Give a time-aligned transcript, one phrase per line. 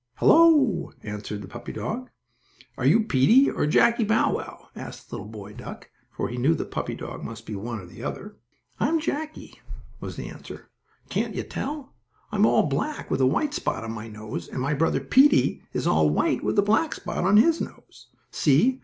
[0.15, 2.09] "Hello!" answered the puppy dog.
[2.75, 6.55] "Are you Peetie or Jackie Bow Wow?" asked the little boy duck, for he knew
[6.55, 8.35] the puppy dog must be one or the other.
[8.79, 9.59] "I'm Jackie,"
[9.99, 10.71] was the answer.
[11.09, 11.93] "Can't you tell?
[12.31, 15.85] I'm all black with a white spot on my nose, and my brother, Peetie, is
[15.85, 18.07] all white with a black spot on his nose.
[18.31, 18.79] See?